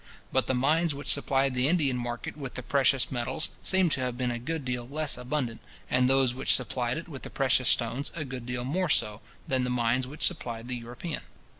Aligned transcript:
But 0.31 0.47
the 0.47 0.55
mines 0.55 0.95
which 0.95 1.09
supplied 1.13 1.53
the 1.53 1.67
Indian 1.67 1.95
market 1.95 2.35
with 2.35 2.55
the 2.55 2.63
precious 2.63 3.11
metals 3.11 3.49
seem 3.61 3.87
to 3.91 3.99
have 4.01 4.17
been 4.17 4.31
a 4.31 4.39
good 4.39 4.65
deal 4.65 4.87
less 4.87 5.15
abundant, 5.15 5.61
and 5.91 6.09
those 6.09 6.33
which 6.33 6.55
supplied 6.55 6.97
it 6.97 7.07
with 7.07 7.21
the 7.21 7.29
precious 7.29 7.69
stones 7.69 8.11
a 8.15 8.25
good 8.25 8.47
deal 8.47 8.63
more 8.63 8.89
so, 8.89 9.21
than 9.47 9.63
the 9.63 9.69
mines 9.69 10.07
which 10.07 10.25
supplied 10.25 10.67
the 10.69 10.75
European. 10.75 11.21